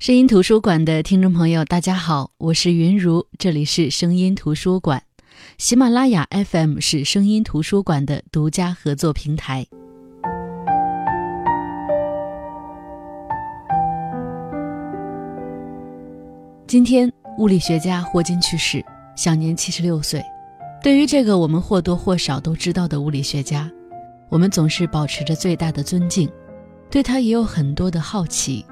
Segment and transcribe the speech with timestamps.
[0.00, 5.02] 声音图书馆的听众朋友，大家好，我是云如，这里是声音图书馆。
[5.58, 9.66] 喜马拉雅 FM 是声音图书馆的独家合作平台。
[16.66, 18.82] 今天，物理学家霍金去世，
[19.14, 20.24] 享年七十六岁。
[20.82, 23.70] 对于这个我们或多或少都知道的物理学家，
[24.30, 26.26] 我们总是保持着最大的尊敬，
[26.88, 28.64] 对他也有很多的好奇。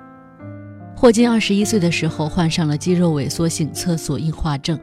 [1.01, 4.77] 霍金二十一岁的时候患上了肌肉萎缩性侧索硬化症，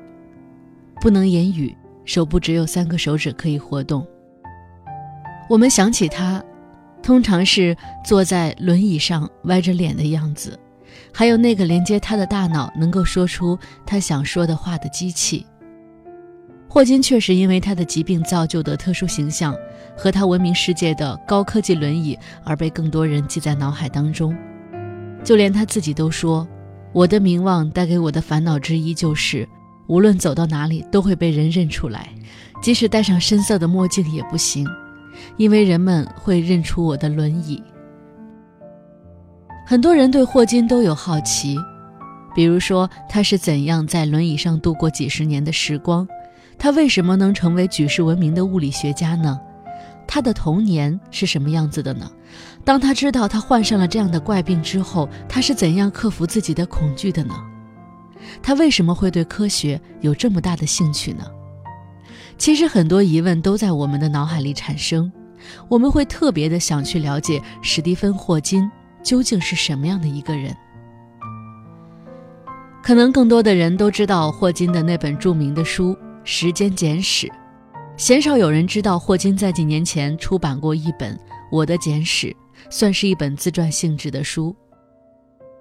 [1.02, 1.76] 不能言语，
[2.06, 4.08] 手部只有三个手指可以活动。
[5.50, 6.42] 我们想起他，
[7.04, 7.76] 通常是
[8.06, 10.58] 坐在轮椅上歪着脸的样子，
[11.14, 15.46] 还有那个连接他的大脑能够说出他想说的话的机器。
[16.70, 19.54] 霍金确实因为他的疾病造就的特殊形象
[19.98, 24.34] 和他闻名世界的高科技轮椅而被更多人记在脑海当中。
[25.26, 26.48] 就连他自己都说
[26.94, 29.46] ：“我的名望带给我的烦恼之一就是，
[29.88, 32.08] 无论走到哪里都会被人认出来，
[32.62, 34.68] 即使戴上深色的墨镜也不行，
[35.36, 37.62] 因为人们会认出我的轮椅。”
[39.66, 41.58] 很多人对霍金都有好奇，
[42.36, 46.08] 比如说他是怎样在轮椅上度过几十年的时光，
[46.56, 49.40] 他为什么能成为举世闻名的物理学家呢？
[50.08, 52.10] 他的童年是什么样子的呢？
[52.64, 57.36] 当他知道他患上了这样的怪病之后，他是怎样克服自己的恐惧的呢？
[58.42, 61.26] 他为什么会对科学有这么大的兴趣呢？
[62.38, 65.12] 其实很多疑问都在我们的脑海里产生，
[65.70, 68.70] 我们会特别的想去了解史蒂芬·霍金
[69.04, 70.56] 究竟是什么样的一个人。
[72.84, 77.28] 可能更多的人都知道霍金的那本著名的书《时间简史》。
[77.98, 81.16] 鲜少有人知道，霍金在几年前出版过一本
[81.50, 82.28] 《我的简史》，
[82.70, 84.54] 算是一本自传性质的书。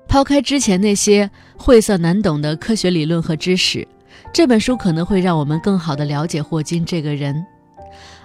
[0.09, 3.87] 抛开之前那些晦涩难懂的科学理论和知识，
[4.33, 7.45] 这本书可能会让我们更好地了解霍金这个人。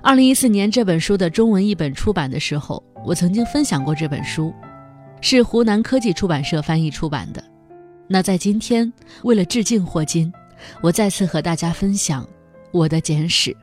[0.01, 4.51] 二零一四年这本书的中文译本出版的时候，我曾经分享过这本书，
[5.22, 7.44] 是湖南科技出版社翻译出版的。
[8.07, 8.91] 那在今天，
[9.22, 10.33] 为了致敬霍金，
[10.81, 12.23] 我再次和大家分享
[12.72, 13.51] 《我的简史》。《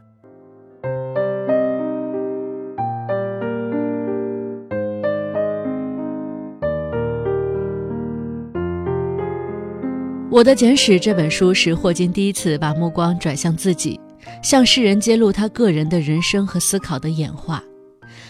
[10.36, 13.98] 我的简史》这本书是霍金第一次把目光转向自己，
[14.42, 17.64] 向世人揭露他个人的人生和思考的演化。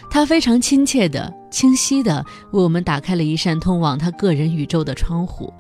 [0.09, 5.53] 他非常亲切的、清晰的为我们打开了一扇通往他个人宇宙的窗户，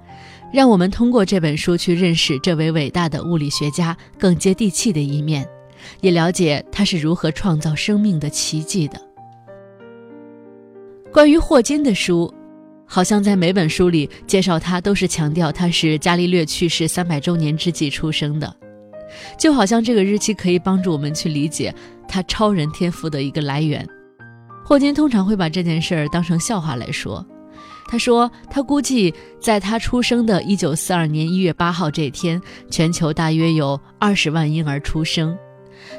[0.52, 5.44] 让我们通过这本书去认识这位伟大的物理学家更接地气的一面，
[6.00, 9.00] 也了解他是如何创造生命的奇迹的。
[11.12, 12.32] 关于霍金的书。
[12.86, 18.56] 好像在每本书里介绍他，都是强调他是伽利略去世三百周年之际出生的，
[19.38, 21.74] 就好像这个日期可以帮助我们去理解
[22.08, 23.86] 他超人天赋的一个来源。
[24.64, 27.24] 霍金通常会把这件事儿当成笑话来说。
[27.88, 35.36] 他说，他估计在他出生的一九四二年一月八号这天，全球大约有二十万婴儿出生。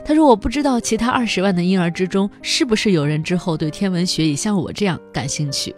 [0.04, 5.74] 他说，我不知道其他二十万的婴儿之中，是不是有人之后对天文学也像我这样感兴趣。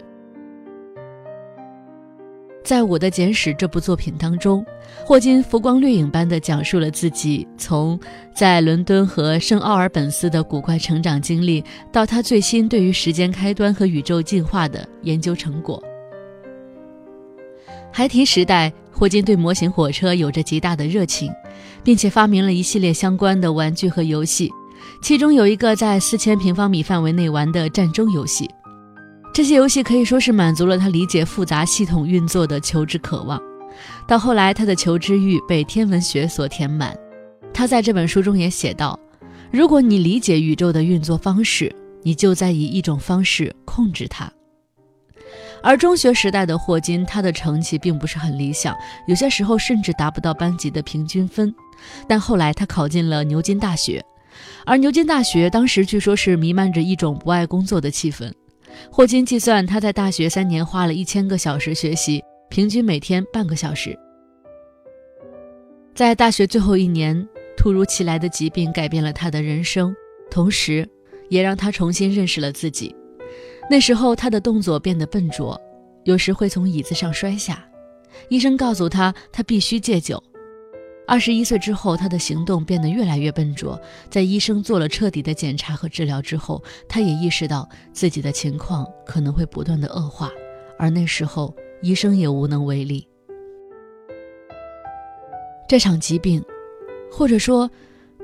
[2.70, 4.64] 在我的简史这部作品当中，
[5.04, 7.98] 霍金浮光掠影般地讲述了自己从
[8.32, 15.82] 在伦敦和圣奥尔本斯的古怪成长经历，到他最新对于时间开端和宇宙进化的研究成果。
[17.90, 21.28] 孩提时代，霍金对模型火车有着极大的热情，
[21.82, 24.48] 并且发明了一系列相关的玩具和游戏，
[25.02, 28.48] 其中有一个在四千平方米范围内玩的战争游戏。
[29.32, 33.40] 这些游戏可以说是满足了他理解复杂系统运作的求知渴望。
[34.06, 36.96] 到后来，他的求知欲被天文学所填满。
[37.54, 38.98] 他在这本书中也写道
[39.50, 44.30] ：“如果你理解宇宙的运作方式，你就在以一种方式控制它。”
[45.62, 48.74] 而中学时代的霍金，他的成绩并不是很理想，
[49.06, 51.54] 有些时候甚至达不到班级的平均分。
[52.08, 54.04] 但后来他考进了牛津大学，
[54.66, 58.32] 而牛津大学当时据说是弥漫着一种不爱工作的气氛。
[58.90, 63.98] 霍金计算，他在大学三年花了一千个小时学习，平均每天半个小时。
[65.94, 69.94] 在大学最后一年，突如其来的疾病改变了他的人生，
[70.30, 70.88] 同时，
[71.28, 72.94] 也让他重新认识了自己。
[73.68, 75.60] 那时候，他的动作变得笨拙，
[76.04, 77.64] 有时会从椅子上摔下。
[78.28, 80.22] 医生告诉他，他必须戒酒。
[81.10, 83.76] 二十一岁之后，他的行动变得越来越笨拙。
[84.08, 90.30] 在医生做了彻底的检查和治疗之后，他也意识到自己的情况可能会不断的恶化，
[90.78, 91.52] 而那时候
[91.82, 93.08] 医生也无能为力。
[95.68, 96.40] 这场疾病，
[97.10, 97.68] 或者说，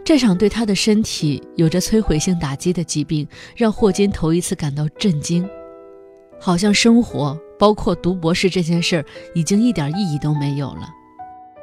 [0.05, 5.45] 这场对他的身体有着摧毁性打击的疾病，让霍金头一次感到震惊，
[6.41, 9.05] 好像生活，包括读博士这件事儿，
[9.35, 10.89] 已经一点意义都没有了。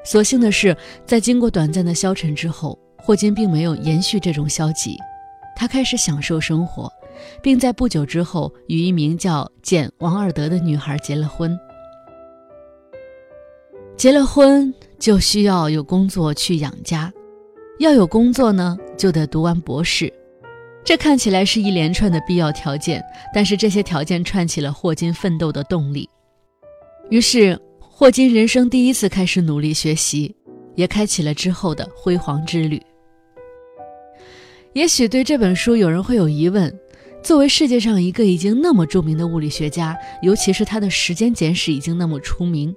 [0.03, 4.97] 所幸的是，在经过短暂的消沉之后，霍金并没有延续这种消极，
[5.55, 6.91] 他开始享受生活，
[7.41, 11.57] 并在不久之后与一名叫简·王尔德的女孩结了婚。
[13.95, 17.11] 结了婚就需要有工作去养家，
[17.79, 20.11] 要有工作呢，就得读完博士。
[20.83, 23.01] 这看起来是一连串的必要条件，
[23.33, 26.09] 但是这些条件串起了霍金奋斗的动力。
[27.09, 27.57] 于是。
[27.95, 30.35] 霍金人生第一次开始努力学习，
[30.73, 32.81] 也开启了之后的辉煌之旅。
[34.73, 36.75] 也许对这本书有人会有疑问：
[37.21, 42.75] 作为世界上一个已经那么著名的物理学家，尤其是他的时间简史已经那么出名，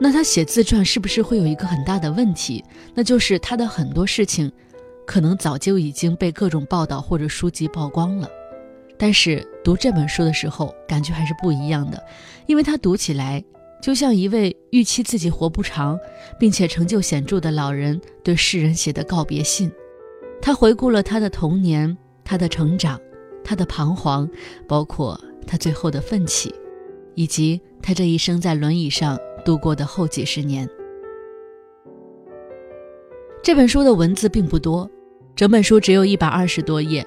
[0.00, 2.62] 那他写自传是不是会有一个很大的问题？
[2.92, 4.50] 那就是他的很多事情，
[5.06, 8.28] 可能早就已经被各种报道或者书籍曝光了。
[8.98, 12.04] 但是读这本书的时候，感觉还是不一样的，
[12.46, 13.40] 因为他读起来。
[13.82, 15.98] 就像一位预期自己活不长，
[16.38, 19.70] 并且成就显著的老人对世人写的告别信。
[20.40, 22.98] 他回顾了他的童年、他的成长、
[23.44, 24.28] 他的彷徨，
[24.66, 26.54] 包括他最后的奋起，
[27.14, 30.68] 以及他这一生在轮椅上度过的后几十年。
[33.42, 34.90] 这本书的文字并不多，
[35.36, 37.06] 整本书只有一百二十多页，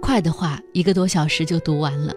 [0.00, 2.12] 快的话一个多小时就读完了，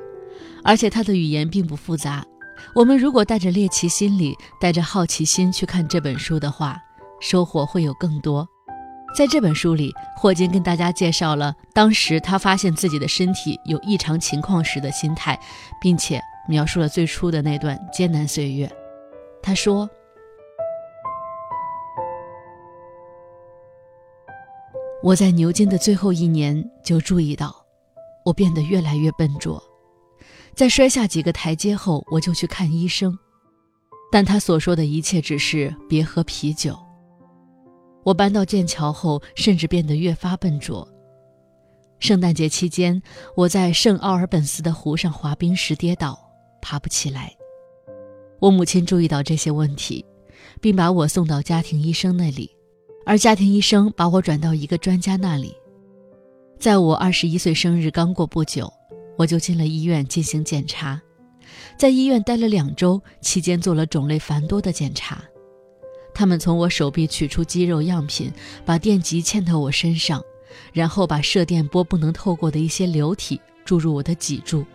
[0.64, 2.26] 而且他的语言并不复杂。
[2.74, 6.78] 我们如果带着猎奇心理，带着好奇心去看这本书的话，
[7.20, 8.48] 收获会有更多。
[9.14, 15.38] 在这本书里，霍金跟大家介绍了当时他发现自己的身体有异常情况时的心态，
[15.82, 18.72] 并且描述了最初的那段艰难岁月。
[19.44, 19.90] 他说
[25.04, 27.54] ：“我在牛津的最后一年就注意到，
[28.24, 29.62] 我变得越来越笨拙。”
[30.54, 33.18] 在摔下几个台阶后，我就去看医生，
[34.12, 36.78] 但他所说的一切只是别喝啤酒。
[38.04, 40.88] 我搬到剑桥后，甚至变得越发笨拙。
[42.00, 43.00] 圣诞节期间，
[43.36, 46.20] 我在圣奥尔本斯的湖上滑冰时跌倒，
[46.62, 47.32] 爬不起来。
[48.40, 50.04] 我母亲注意到这些问题，
[50.60, 52.50] 并把我送到家庭医生那里，
[53.06, 55.56] 而家庭医生把我转到一个专家那里。
[56.60, 58.72] 在我二十一岁生日刚过不久。
[59.18, 61.02] 我就进了医院进行检查，
[61.78, 65.22] 在医院待了两周，期间做了种类繁多的检查。
[66.14, 68.32] 他们从我手臂取出肌肉样品，
[68.66, 70.22] 把电极嵌到我身上，
[70.74, 74.66] 然后把射电波不能透过的一些流体注入我的脊柱，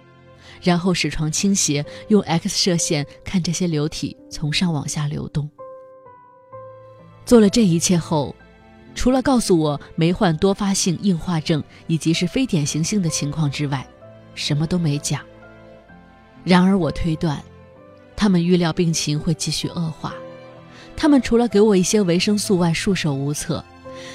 [0.62, 5.50] 然后使床倾斜，用 X 射线看这些流体从上往下流动。
[7.26, 8.34] 做了这一切后，
[8.94, 13.86] 除了告诉我没患多发性硬化症以及是非典型性的情况之外，
[14.36, 15.20] 什么都没讲。
[16.44, 17.42] 然而，我推断，
[18.14, 20.14] 他们预料病情会继续恶化。
[20.96, 23.64] 他们除了给我一些维生素外，束手无策。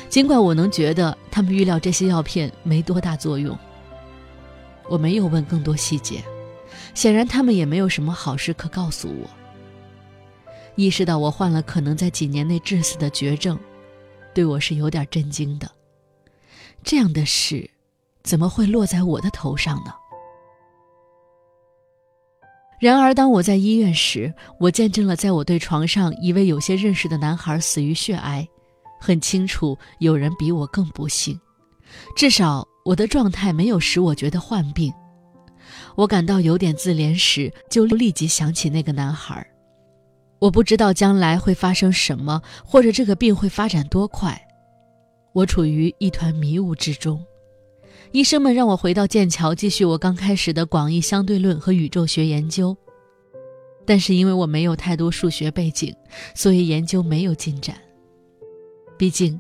[0.08, 3.58] 尽管我能觉得他们预料这些药片没多大作用。
[4.88, 6.24] 我没有问更多细节，
[6.94, 9.30] 显然他们也没有什么好事可告诉我。
[10.76, 13.60] 意识到我患了可能在几年内致死的绝症，
[14.34, 15.70] 对我是有点震惊的。
[16.84, 17.70] 这样的事，
[18.24, 19.94] 怎么会落在我的头上呢？
[22.82, 28.46] 然而，当我在医院时，我见证了在我对床上一位有些认识的男孩死于血癌。
[29.00, 31.40] 很清楚，有人比我更不幸。
[32.16, 34.92] 至少，我的状态没有使我觉得患病。
[35.96, 39.46] 我感到有点自怜时，就立即想起那个男孩。
[40.40, 44.42] 我不知道将来会发生什么，或者这个病会发展多快。
[45.34, 47.24] 我处于一团迷雾之中。
[48.12, 52.76] 医生们让我回到剑桥继续我刚开始的广义相对论和宇宙学研究，
[53.86, 55.96] 但是因为我没有太多数学背景，
[56.36, 57.78] 所以研究没有进展。
[58.98, 59.40] 毕竟，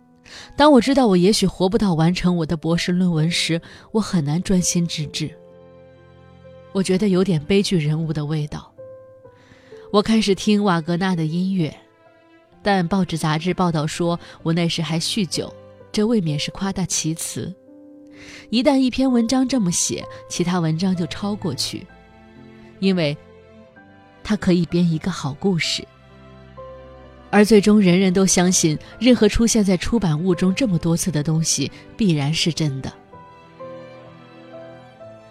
[0.56, 3.62] 当我知道我也许活不到完成我的博士论文时，
[3.92, 5.30] 我很难专心致志。
[6.72, 8.74] 我觉得有点悲剧人物的味道。
[9.92, 11.76] 我开始听瓦格纳的音乐，
[12.64, 15.54] 但报纸杂志报道说我那时还酗酒，
[15.92, 17.54] 这未免是夸大其词。
[18.50, 21.86] 一旦一篇文章这么写，其他文章就抄过去，
[22.80, 23.18] 因为，
[24.24, 25.88] 它可以编一个好故事。
[27.30, 32.92] 而最终，人人都相信，任何出现在出版物中这么多次的东西，必然是真的。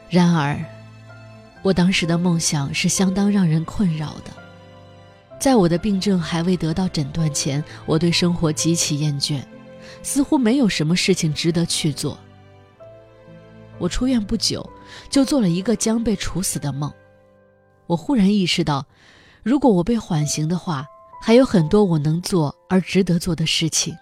[0.08, 0.58] 然而，
[1.62, 4.32] 我当时的梦想是相当让人困扰的。
[5.38, 9.42] 在我的病症还未得到诊断前，我对生活极其厌倦，
[10.02, 12.18] 似乎没有什么事情值得去做。
[13.80, 14.68] 我出院不久，
[15.08, 16.92] 就做了一个将被处死的梦。
[17.86, 18.86] 我忽然意识到，
[19.42, 20.86] 如果我被缓刑的话，
[21.20, 23.96] 还有很多我能做而值得做的事情。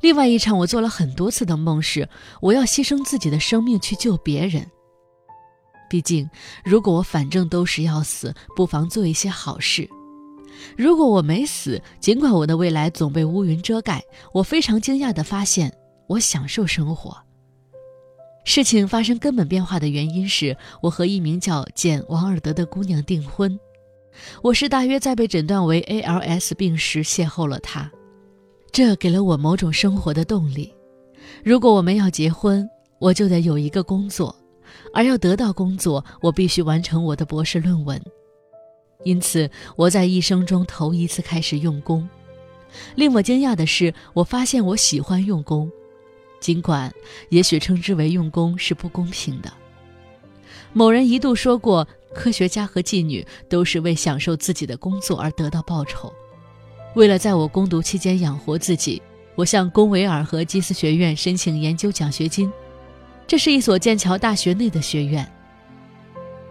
[0.00, 2.08] 另外一场我做了很多次的梦是，
[2.40, 4.70] 我要牺牲自己的生命去救别人。
[5.88, 6.28] 毕竟，
[6.64, 9.88] 如果我反正都是要死，不妨做一些好事。
[10.76, 14.02] 如果我没死，尽管我的未来总被乌云遮盖，
[14.32, 15.72] 我非常惊讶地发现，
[16.08, 17.25] 我享受生活。
[18.46, 23.58] 事情发生根本变化的原因是我和一名叫简·王尔德的姑娘订婚。
[24.40, 27.90] 我是大约在被诊断为 ALS 病时邂逅了她，
[28.70, 30.72] 这给了我某种生活的动力。
[31.42, 32.66] 如果我们要结婚，
[33.00, 34.34] 我就得有一个工作。
[34.94, 38.00] 而要得到工作，我必须完成我的博士论文。
[39.02, 42.08] 因此，我在一生中头一次开始用功。
[42.94, 45.70] 令我惊讶的是，我发现我喜欢用功，
[46.46, 46.94] 尽管
[47.28, 49.52] 也许称之为用功是不公平的。
[50.72, 56.12] 某人一度说过，科学家和妓女都是为享受自己的工作而得到报酬。
[56.94, 59.02] 为了在我攻读期间养活自己，
[59.34, 62.48] 我向龚维尔和基斯学院申请研究奖学金。
[63.26, 65.28] 这是一所剑桥大学内的学院。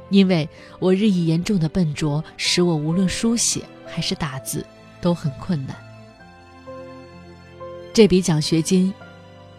[0.09, 4.65] 因为我日益严重的笨拙，使我无论书写还是打字
[4.99, 5.73] 都很困难。
[7.93, 8.93] 这笔奖学金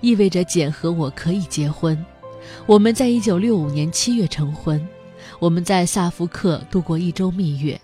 [0.07, 1.99] 意味着简和我可以结婚。
[2.65, 4.87] 我们在一九六五年七月成婚。
[5.41, 7.79] 我们在萨福克度过一周蜜月，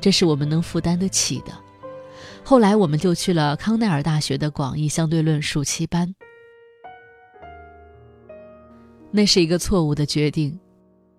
[0.00, 1.52] 这是我们能负担得起的。
[2.42, 6.12] 后来，我们就去了康奈尔大学的广义相对论暑期班。
[9.12, 10.58] 那是一个错误的决定。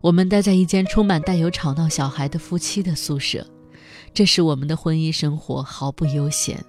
[0.02, 3.48] 我们待在一间充满带有吵闹小孩的夫妻的宿舍，
[4.14, 6.62] 这使我们的婚姻生活毫不悠闲。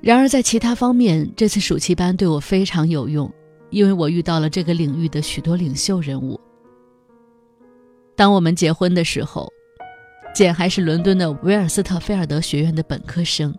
[0.00, 3.32] 然而，在其他方面，这次暑期班对我非常有用，
[3.70, 6.40] 因为我遇到了这个领域的许多领袖人物。
[8.14, 9.52] 当我们结婚的时候，
[10.34, 13.54] 简还是伦敦的维尔斯特菲尔德学院的本科生，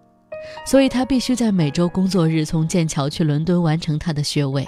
[0.65, 4.65] 所以他必须在每周工作日从剑桥去伦敦完成他的学位。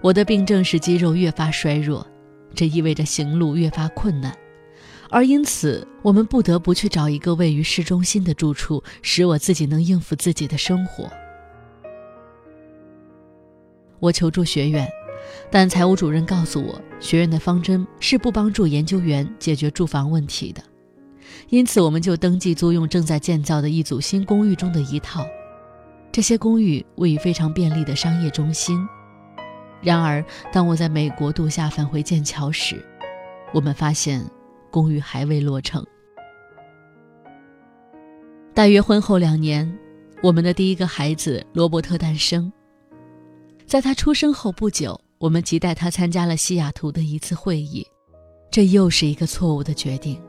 [0.00, 2.04] 我的病症使肌肉越发衰弱，
[2.54, 4.36] 这意味着行路越发困难，
[5.12, 11.06] 而因此我们不得不去找一个位于市中心的住处，使我自己能应付自己的生活。
[14.00, 14.88] 我求助学院，
[15.50, 20.62] 但财务主任告诉我，学院的方针是不帮助研究员解决住房问题的，
[21.50, 25.26] 因此我们就登记租用正在建造的一组新公寓中的一套。
[26.10, 28.78] 这些公寓位于非常便利的商业中心。
[29.82, 32.82] 然而，当我在美国度夏返回剑桥时，
[33.52, 34.24] 我们发现
[34.72, 35.86] 公寓还未落成。
[38.52, 39.72] 大约婚后两年，
[40.22, 42.52] 我们的第一个孩子罗伯特诞生。
[43.66, 47.86] 在他出生后不久，我们即带他参加了西雅图的一次会议，
[48.50, 50.20] 这又是一个错误的决定。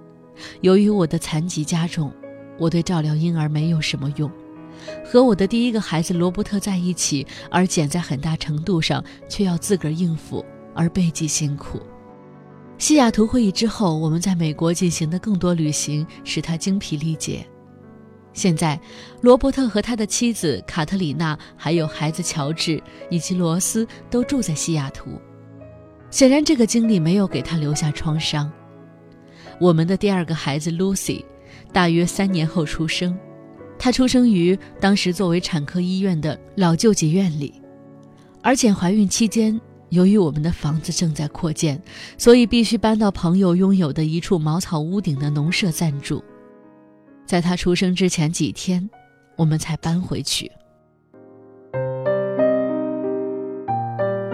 [0.61, 2.13] 由于我的残疾加重，
[2.59, 4.31] 我对照料婴儿没有什么用。
[5.05, 11.79] 和我的第一个孩子罗伯特在一起，而简在很大程度上却要自个儿应付，而倍极辛苦。
[12.77, 17.45] 西雅图会议之后，我们在美国进行的更多旅行使他精疲力竭。
[18.33, 18.79] 现在，
[19.21, 25.11] 罗伯特和他的妻子卡特里娜，还有孩子乔治以及罗斯都住在西雅图。
[26.09, 28.51] 显然，这个经历没有给他留下创伤。
[29.59, 31.23] 我们的第二个孩子 Lucy，
[31.71, 33.17] 大约三年后出生。
[33.77, 37.61] 她出生于当时作为产科医院的老救济院里，
[38.41, 39.59] 而且怀孕期间，
[39.93, 41.79] 由于我们的房子正在扩建，
[42.17, 46.23] 所以必须搬到朋友拥有的一处茅草屋顶的农舍暂住。
[47.27, 48.89] 在他出生之前几天，
[49.37, 50.51] 我们才搬回去。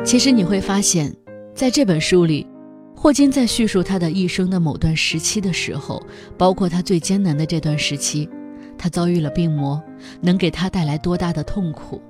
[0.06, 1.14] 其实你会发现，
[1.54, 2.48] 在这本书里，
[2.96, 6.02] 霍金在叙述他的一生的某段时期的时候，
[6.38, 8.30] 包括他最艰难的这段时期。
[8.78, 9.82] 他遭遇了病魔，
[10.22, 12.02] 能给他带来多大的痛苦？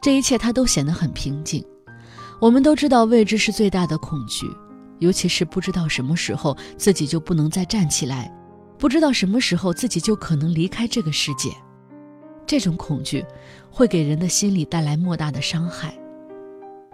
[0.00, 1.62] 这一切他都显得很平静。
[2.40, 4.48] 我们都知道未知是最大的恐惧，
[5.00, 8.32] 尤其是不知道什么时候自己就不能再站起来，
[8.78, 11.50] 不知道什么时候自己就可能离开这个世界。
[12.46, 13.24] 这种恐惧
[13.70, 15.92] 会给人的心理带来莫大的伤害。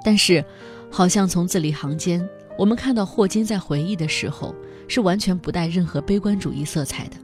[0.03, 0.45] 但是，
[0.91, 2.27] 好像从字里行间，
[2.59, 4.55] 我们看到霍金在回忆的时候
[4.89, 7.17] 是完全不带任何悲观主义色彩的。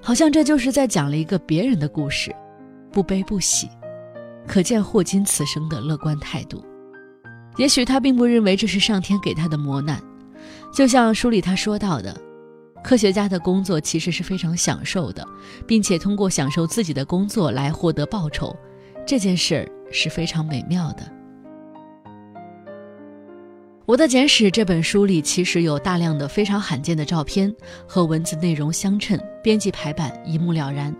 [0.00, 2.34] 好像这就是在讲了一个别人的故事，
[2.90, 3.68] 不悲不喜，
[4.46, 6.64] 可见霍金此生的乐观态度。
[7.58, 10.00] 也许他并不认为这是上天给他的磨难，
[10.72, 12.16] 就像书里他说到的，
[12.84, 15.26] 科学家的工作其实是非常享受的，
[15.66, 18.56] 并且通过享受自己的工作来获得报酬，
[19.04, 21.02] 这件事儿是非常美妙的。
[23.86, 27.52] 我的简史这本书里其实有大量的非常罕见的照片
[27.88, 30.94] 和文字内容相称，编辑排版一目了然。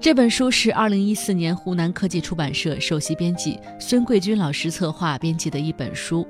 [0.00, 6.24] 这本书是二零一四年湖南科技出版社首席编辑孙桂军老师策划编辑的一本书，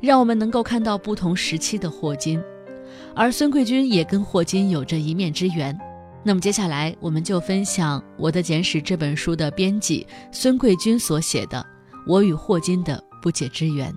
[0.00, 2.40] 让我们能够看到不同时期的霍金，
[3.12, 5.76] 而孙桂军也跟霍金有着一面之缘。
[6.22, 11.58] 那么接下来我们就分享我的简史这本书的编辑孙桂军所写的
[12.06, 13.92] 《我与霍金的不解之缘》。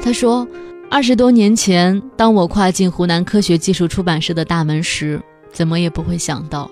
[0.00, 0.46] 他说
[0.88, 5.20] ：“二十多年前，当我跨进湖南科学技术出版社的大门时，
[5.52, 6.70] 怎么也不会想到，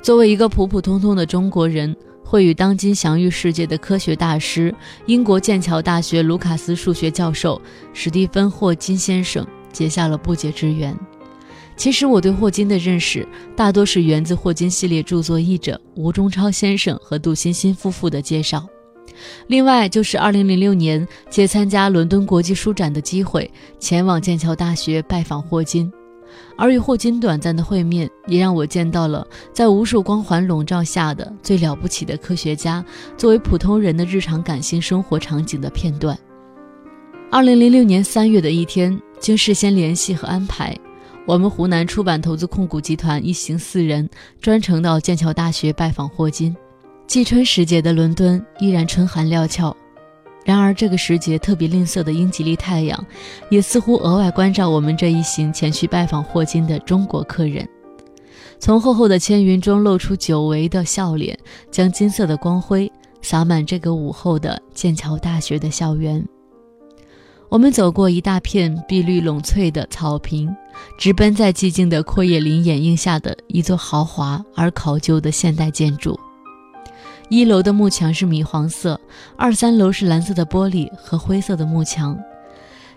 [0.00, 1.94] 作为一个普普通通的中国人，
[2.24, 4.74] 会与当今享誉世界的科学大师、
[5.06, 7.60] 英国剑桥大学卢卡斯数学教授
[7.92, 10.96] 史蒂芬·霍金先生结下了不解之缘。
[11.76, 18.66] 其实，我对霍金的认识，大多是源自霍金系列著作译者吴中超先生和杜欣欣夫妇的介绍。”
[19.46, 25.92] 另外就是2006年借参加伦敦国际书展的机会，前往剑桥大学拜访霍金，
[26.56, 32.84] 而与霍金短暂的会面，也让我见到了在无数光环笼罩下的最了不起的科学家
[33.16, 36.18] 作为普通人的日常感性生活场景的片段。
[37.30, 40.76] 2006年3月的一天，经事先联系和安排，
[41.26, 44.08] 我们湖南出版投资控股集团一行四人
[44.40, 46.54] 专程到剑桥大学拜访霍金。
[47.12, 49.76] 季春时节的伦敦依然春寒料峭，
[50.46, 53.06] 然而这个时节特别吝啬的英吉利太阳，
[53.50, 57.68] 也似乎额外关照我们这一行前去拜访霍金的中国客人。
[58.58, 61.38] 从厚厚的千云中露出久违的笑脸，
[61.70, 62.90] 将金色的光辉
[63.20, 66.26] 洒满这个午后的剑桥大学的校园。
[67.50, 70.48] 我们走过一大片碧绿笼翠的草坪，
[70.96, 76.18] 直奔在寂静的阔叶林掩映下的一座豪华而考究的现代建筑。
[77.32, 79.00] 一楼的幕墙是米黄色，
[79.38, 82.14] 二三楼是蓝色的玻璃和灰色的幕墙。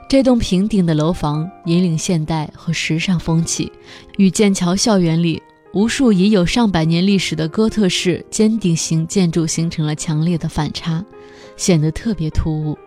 [0.09, 3.71] 这栋平顶的楼房引领现代和时尚风气，
[4.17, 5.41] 与剑桥校园里
[5.73, 11.01] 无数已有上百年历史的哥特式尖顶型建筑形成了强烈的反差，
[11.55, 12.77] 显得特别突兀。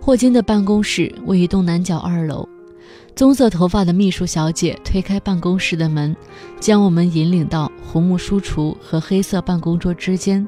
[0.00, 2.44] 霍金的办公室位于东南角二楼，
[3.14, 6.16] 棕色头发的秘书小姐推开办公室的门，
[6.58, 10.44] 将我们引领到红木书橱和黑色办公桌之间。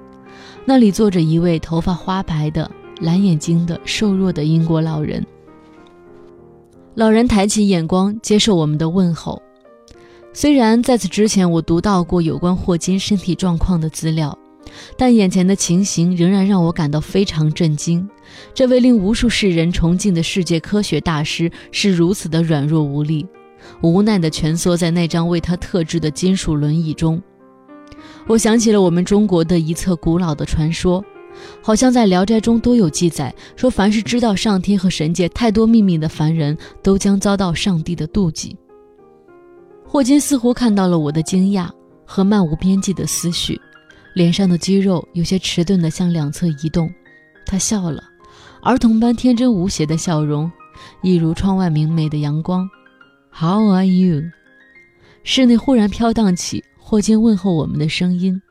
[0.66, 5.24] 那里坐着一位头发花白的、蓝眼睛的、瘦弱的英国老人。
[6.94, 9.42] 老人抬起眼光接受我们的问候。
[10.33, 14.37] 虽然在此之前我读到过有关霍金身体状况的资料，
[14.96, 18.09] 但眼前的情形仍然让我感到非常震惊。
[18.55, 23.27] 这位令无数世人崇敬的世界科学大师是如此的软弱无力，
[23.83, 27.22] 无奈地蜷缩在那张为他特制的金属轮椅中。
[28.27, 31.05] 我想起了我们中国的一册古老的传说，
[31.63, 38.57] 好像在《聊斋》中都有记载，说凡是知道上天和神界太多秘密的凡人，都将遭到上帝的妒忌。
[39.87, 41.69] 霍金似乎看到了我的惊讶
[42.07, 43.61] 和漫无边际的思绪，
[44.15, 46.91] 脸上的肌肉有些迟钝地向两侧移动。
[47.45, 48.03] 他笑了，
[48.63, 50.51] 儿童般天真无邪的笑容，
[51.03, 52.67] 一如窗外明媚的阳光。
[53.31, 54.23] How are you？
[55.25, 56.65] 室内忽然飘荡起。
[56.87, 58.42] 霍金问候我们的声音，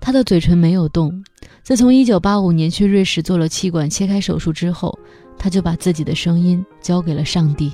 [0.00, 1.22] 他的嘴唇没有动。
[1.62, 4.98] 自从1985年去瑞士做了气管切开手术之后，
[5.38, 7.72] 他就把自己的声音交给了上帝。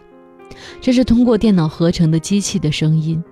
[0.83, 3.25] 这是通过电脑合成的机器的声音，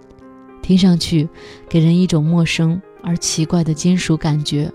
[0.63, 1.29] 听上去
[1.69, 4.73] 给人一种陌生而奇怪的金属感觉，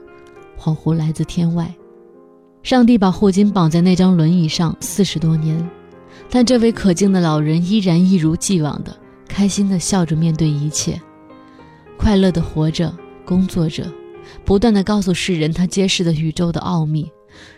[0.60, 1.73] 恍惚来自天外。
[2.62, 5.67] 上帝把霍金绑在那张轮椅上四十多年，
[6.30, 8.95] 但这位可敬的老人依然一如既往的
[9.28, 11.02] 开心地笑着面对一切。
[12.00, 13.86] 快乐地活着，工作着，
[14.46, 17.12] 不断地告诉世人他揭示的宇宙的奥秘，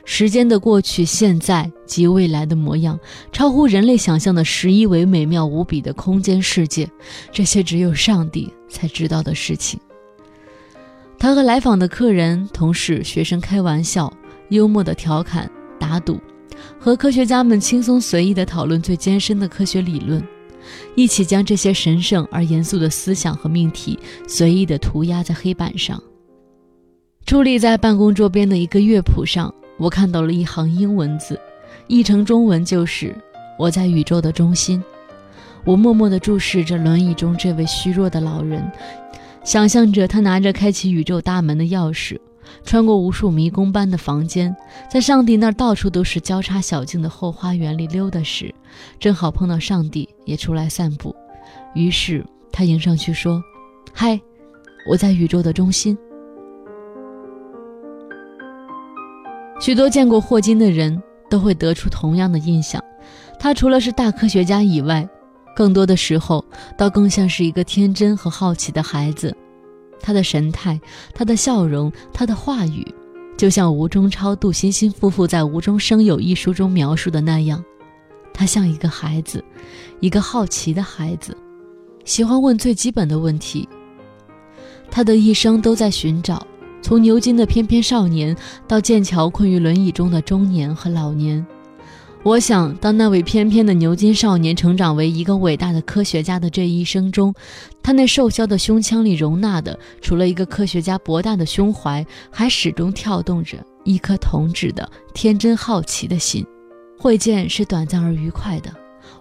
[0.04, 3.00] 时间的过去、现在及未来的模样，
[3.32, 6.90] 超乎人类想象的十一维美妙无比的空间世界，
[7.32, 9.80] 这些只有上帝才知道的事情。
[11.20, 14.12] 他和来访的客人、同事、学生开玩笑，
[14.50, 15.50] 幽默地调侃、
[15.80, 16.20] 打赌，
[16.80, 20.22] 和科学家们轻松随意地讨论最艰深的科学理论。
[20.96, 26.02] 一起将这些神圣而严肃的思想和命题随意地涂鸦在黑板上。
[27.26, 31.40] 伫立在办公桌边的一个乐谱上，我看到了一行英文字，
[31.88, 33.16] 译成中文就是
[33.58, 34.84] “我在宇宙的中心”。
[35.64, 38.70] 我默默地注视着轮椅中这位虚弱的老人，
[39.44, 42.18] 想象着他拿着开启宇宙大门的钥匙，
[42.64, 44.56] 穿过无数迷宫般的房间，
[44.90, 48.54] 在上帝那儿到处都是交叉小径的后花园里溜达时，
[49.00, 51.16] 正好碰到上帝也出来散步。
[51.74, 53.44] 于是他迎上去说
[53.94, 54.20] ：“嗨，
[54.90, 55.98] 我在宇宙的中心。”
[59.60, 62.84] 许多见过霍金的人都会得出同样的印象：
[63.40, 65.08] 他除了是大科学家以外，
[65.56, 66.44] 更多的时候
[66.78, 69.36] 倒更像是一个天真和好奇的孩子。
[70.02, 70.80] 他的神态，
[71.14, 72.86] 他的笑容，他的话语，
[73.38, 77.64] 就像吴中超、杜欣欣夫妇在《无中生有》一书中描述的那样，
[78.34, 79.44] 他像一个孩子，
[80.00, 81.36] 一个好奇的孩子，
[82.06, 83.68] 喜欢问最基本的问题。
[84.90, 86.46] 他的一生都在寻找。
[86.84, 88.36] 从牛津的翩翩少年
[88.68, 91.46] 到剑桥困于轮椅中的中年和老年，
[92.24, 97.34] 我想，当那位翩翩的牛津少年成长为一个伟大的科学家的这一生中，
[97.82, 106.46] 他那瘦削的胸腔里容纳的，除了一个科学家博大的胸怀，还始终跳动着一颗童稚的天真好奇的心。
[107.00, 108.72] 会见是短暂而愉快的，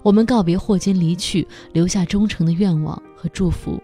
[0.02, 3.82] 我们告别霍金离去，留下忠诚的愿望和祝福。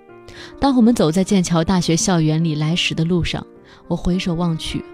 [0.61, 3.44] 当我们走在剑桥大学校园里来时的路上。
[3.88, 4.85] 我回首望去，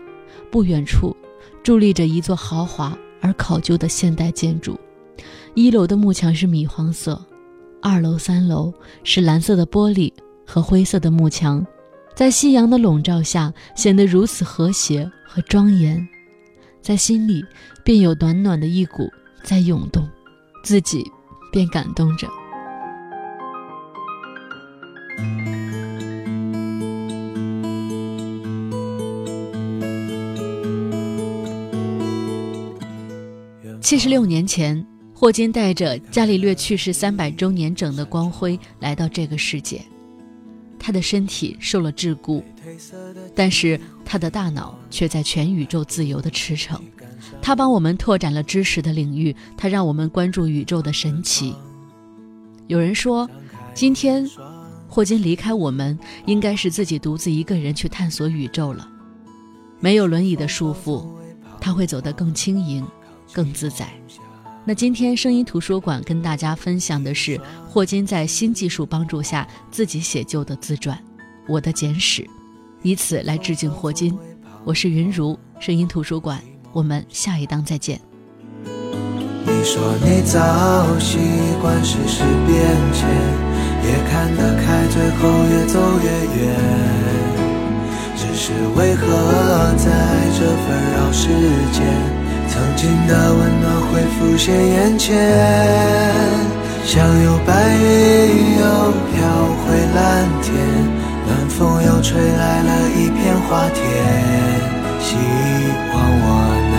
[0.50, 1.16] 不远处
[1.64, 4.78] 伫立着一座豪华而考究的现代建筑。
[5.54, 7.18] 一楼的幕墙是米黄色，
[7.80, 8.72] 二楼、三楼
[9.04, 10.12] 是蓝色的玻璃
[10.46, 11.64] 和灰色的幕墙，
[12.14, 16.06] 在夕阳的笼罩下显得如此和谐和庄严，
[16.80, 17.42] 在心里
[17.84, 19.08] 便有暖暖的一股
[19.42, 20.08] 在涌动，
[20.64, 21.04] 自己
[21.52, 22.26] 便感动着。
[33.92, 39.82] 七十六年前，霍金带着伽利略去世三百周年整的光辉来到这个世界。
[40.78, 42.42] 他的身体受了桎梏，
[43.34, 46.80] 但是他的大脑却在全宇宙自由的驰骋。
[47.42, 51.54] 他帮我们拓展了知识的领域，他让我们关注宇宙的神奇。
[52.68, 53.28] 有人说，
[53.74, 54.26] 今天
[54.88, 58.88] 霍金离开我们，应该是自己独自一个人去探索宇宙了。
[59.80, 61.06] 没有轮椅的束缚，
[61.60, 62.82] 他会走得更轻盈。
[63.32, 63.88] 更自在。
[64.64, 70.96] 那今天声音图书馆跟大家分享的是霍金在新技术帮助下自己写就的自传
[71.48, 72.22] 《我的简史》，
[72.82, 74.16] 以此来致敬霍金。
[74.64, 76.40] 我是云如，声音图书馆，
[76.72, 78.00] 我们下一档再见。
[78.64, 81.18] 你说你早习
[81.60, 82.56] 惯世事变
[82.92, 83.08] 迁，
[83.82, 86.06] 也看得开，最后越走越
[86.38, 86.54] 远。
[88.14, 89.90] 只是为何在
[90.38, 91.26] 这纷扰世
[91.72, 92.21] 间？
[92.52, 95.16] 曾经的温暖会浮现眼前，
[96.84, 98.64] 像有白云又
[99.08, 99.16] 飘
[99.64, 100.52] 回蓝天，
[101.26, 103.80] 暖风又吹来了一片花田，
[105.00, 105.16] 希
[105.94, 106.71] 望我。